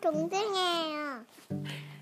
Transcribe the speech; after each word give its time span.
동생이에요. 0.00 1.20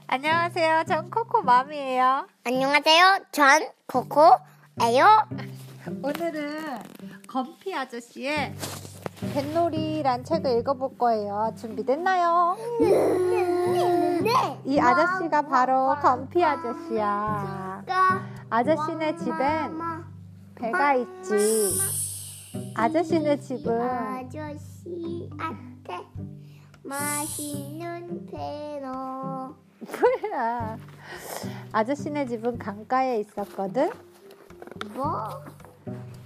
안녕하세요. 0.06 0.84
전 0.86 1.10
코코 1.10 1.42
맘이에요. 1.42 2.28
안녕하세요. 2.44 3.24
전 3.32 3.68
코코예요. 3.88 5.26
오늘은 6.02 6.78
건피 7.26 7.74
아저씨의 7.74 8.54
뱃놀이란 9.34 10.22
책을 10.24 10.58
읽어볼 10.60 10.96
거예요. 10.96 11.52
준비됐나요? 11.58 12.56
네. 14.22 14.60
이 14.64 14.78
아저씨가 14.78 15.42
바로 15.42 15.96
건피 16.00 16.44
아저씨야. 16.44 17.84
아저씨네 18.48 19.16
집엔 19.16 19.76
배가 20.54 20.94
있지. 20.94 21.70
아저씨네 22.76 23.40
집은 23.40 23.80
아저씨한테 23.80 24.68
맛있는 26.82 28.26
배너. 28.26 29.54
뭐야? 30.30 30.78
아저씨네 31.72 32.26
집은 32.26 32.58
강가에 32.58 33.20
있었거든. 33.20 33.90
뭐? 34.94 35.28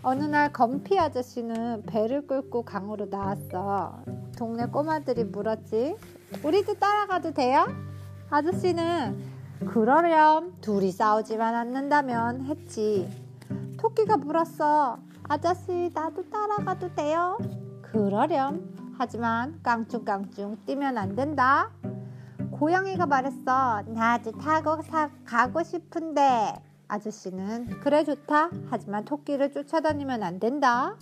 어느 0.03 0.25
날 0.25 0.53
건피 0.53 0.99
아저씨는 0.99 1.85
배를 1.87 2.27
끌고 2.27 2.63
강으로 2.65 3.07
나왔어. 3.07 4.03
동네 4.37 4.67
꼬마들이 4.67 5.25
물었지. 5.25 5.97
우리도 6.43 6.75
따라가도 6.75 7.33
돼요? 7.33 7.67
아저씨는 8.31 9.33
그러렴 9.67 10.55
둘이 10.61 10.91
싸우지만 10.91 11.55
않는다면 11.55 12.47
했지. 12.47 13.09
토끼가 13.79 14.17
물었어. 14.17 14.99
아저씨 15.29 15.91
나도 15.95 16.29
따라가도 16.31 16.95
돼요? 16.95 17.39
그러렴. 17.83 18.82
하지만 19.03 19.59
깡충깡충 19.65 20.59
뛰면 20.65 20.97
안 20.97 21.17
된다. 21.17 21.73
고양이가 22.53 23.07
말했어. 23.07 23.83
나도 23.89 24.31
타고 24.39 24.81
사, 24.83 25.11
가고 25.25 25.65
싶은데. 25.65 26.55
아저씨는 26.87 27.81
그래 27.81 28.05
좋다. 28.05 28.51
하지만 28.71 29.05
토끼를 29.05 29.51
쫓아다니면 29.51 30.23
안 30.23 30.39
된다. 30.39 30.95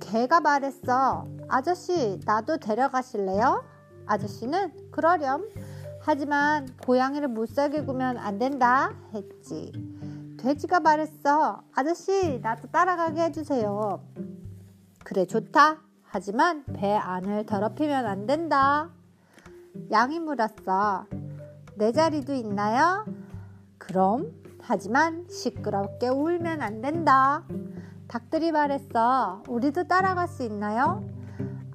개가 0.00 0.40
말했어. 0.40 1.26
아저씨 1.48 2.20
나도 2.26 2.58
데려가실래요? 2.58 3.64
아저씨는 4.04 4.90
그러렴. 4.90 5.48
하지만 6.02 6.68
고양이를 6.84 7.28
못 7.28 7.48
살게 7.48 7.84
구면 7.86 8.18
안 8.18 8.38
된다. 8.38 8.92
했지. 9.14 9.72
돼지가 10.36 10.80
말했어. 10.80 11.62
아저씨 11.74 12.38
나도 12.42 12.68
따라가게 12.68 13.22
해주세요. 13.22 14.02
그래 15.04 15.26
좋다. 15.26 15.78
하지만 16.04 16.64
배 16.72 16.94
안을 16.94 17.46
더럽히면 17.46 18.06
안 18.06 18.26
된다. 18.26 18.90
양이 19.90 20.18
물었어. 20.18 21.06
내 21.76 21.92
자리도 21.92 22.34
있나요? 22.34 23.06
그럼 23.78 24.32
하지만 24.60 25.26
시끄럽게 25.28 26.08
울면 26.08 26.62
안 26.62 26.80
된다. 26.80 27.44
닭들이 28.08 28.52
말했어. 28.52 29.42
우리도 29.48 29.84
따라갈 29.88 30.28
수 30.28 30.42
있나요? 30.42 31.04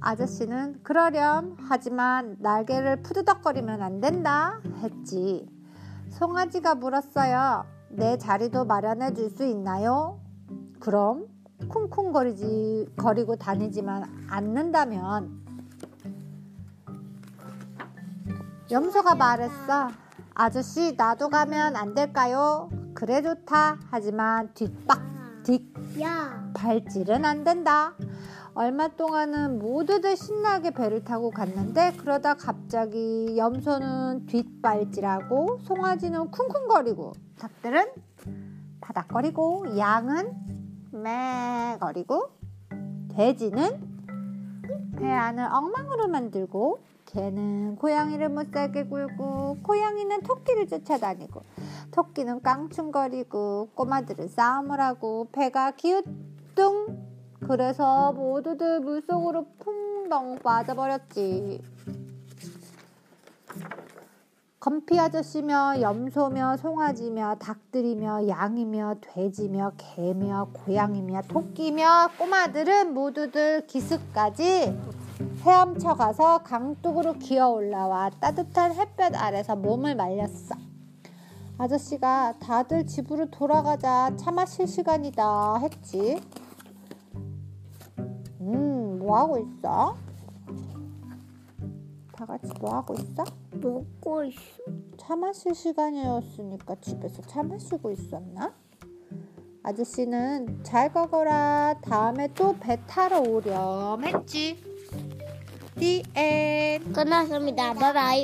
아저씨는 0.01 0.81
그러렴. 0.83 1.55
하지만 1.67 2.35
날개를 2.39 3.01
푸드덕거리면 3.01 3.81
안 3.81 4.01
된다. 4.01 4.59
했지. 4.83 5.49
송아지가 6.11 6.75
물었어요. 6.75 7.65
내 7.89 8.17
자리도 8.17 8.65
마련해 8.65 9.13
줄 9.13 9.29
수 9.29 9.45
있나요? 9.45 10.19
그럼 10.79 11.25
쿵쿵거리지 11.69 12.93
거리고 12.97 13.35
다니지만 13.35 14.03
않는다면 14.29 15.43
염소가 18.71 19.15
말했어. 19.15 19.89
아저씨 20.33 20.95
나도 20.97 21.29
가면 21.29 21.75
안 21.75 21.93
될까요? 21.93 22.69
그래 22.93 23.21
좋다. 23.21 23.77
하지만 23.89 24.53
뒷박 24.53 24.99
뒷 25.43 25.61
야. 26.01 26.51
발질은 26.55 27.23
안 27.23 27.43
된다. 27.43 27.93
얼마 28.53 28.87
동안은 28.87 29.59
모두들 29.59 30.15
신나게 30.15 30.71
배를 30.71 31.03
타고 31.03 31.29
갔는데 31.29 31.93
그러다 31.97 32.35
갑자기 32.35 33.35
염소는 33.37 34.27
뒷발질하고 34.27 35.59
송아지는 35.63 36.31
쿵쿵거리고 36.31 37.13
닭들은 37.37 37.91
바닥거리고 38.79 39.77
양은 39.77 40.54
매 40.95 41.77
거리고 41.79 42.29
돼지는 43.15 43.95
배 44.97 45.11
안을 45.11 45.45
엉망으로 45.51 46.07
만들고 46.07 46.79
개는 47.05 47.75
고양이를 47.75 48.29
못 48.29 48.51
살게 48.51 48.85
굴고 48.85 49.57
고양이는 49.61 50.21
토끼를 50.21 50.67
쫓아다니고 50.67 51.43
토끼는 51.91 52.41
깡충거리고 52.41 53.69
꼬마들은 53.75 54.27
싸움을 54.27 54.79
하고 54.79 55.27
배가 55.31 55.71
기우뚱 55.71 57.05
그래서 57.47 58.11
모두들 58.13 58.79
물속으로 58.79 59.45
풍덩 59.59 60.39
빠져버렸지. 60.39 61.61
건피 64.65 64.99
아저씨며 64.99 65.79
염소며 65.79 66.57
송아지며 66.57 67.35
닭들이며 67.35 68.27
양이며 68.27 68.95
돼지며 68.99 69.73
개며 69.77 70.47
고양이며 70.53 71.21
토끼며 71.27 72.09
꼬마들은 72.17 72.95
모두들 72.95 73.67
기슭까지 73.67 74.75
헤엄쳐 75.43 75.93
가서 75.93 76.39
강둑으로 76.39 77.13
기어 77.19 77.49
올라와 77.49 78.09
따뜻한 78.19 78.73
햇볕 78.73 79.13
아래서 79.13 79.55
몸을 79.55 79.93
말렸어. 79.93 80.55
아저씨가 81.59 82.39
다들 82.39 82.87
집으로 82.87 83.29
돌아가자 83.29 84.15
차 84.15 84.31
마실 84.31 84.65
시간이다 84.65 85.59
했지. 85.59 86.19
음, 88.41 88.97
뭐 88.97 89.15
하고 89.19 89.37
있어? 89.37 89.95
다 92.15 92.25
같이 92.25 92.47
뭐 92.59 92.75
하고 92.75 92.93
있어? 92.93 93.25
먹고 93.51 94.23
있어. 94.25 94.39
차 94.97 95.15
마실 95.15 95.53
시간이었으니까 95.53 96.75
집에서 96.81 97.21
차 97.23 97.43
마시고 97.43 97.91
있었나? 97.91 98.53
아저씨는 99.63 100.63
잘 100.63 100.93
가거라. 100.93 101.75
다음에 101.81 102.27
또 102.33 102.53
배 102.59 102.79
타러 102.87 103.19
오렴 103.19 104.03
했지. 104.05 104.57
The 105.77 106.03
end. 106.15 106.93
끝났습니다. 106.93 107.73
바이바이. 107.73 108.23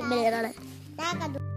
나가. 0.95 1.50